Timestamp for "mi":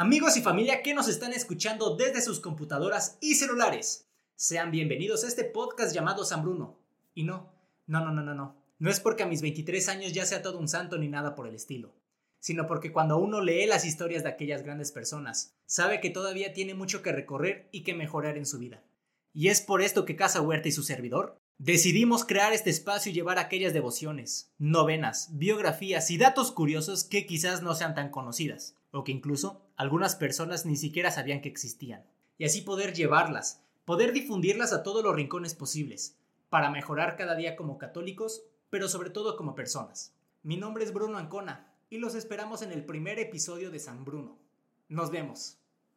40.42-40.56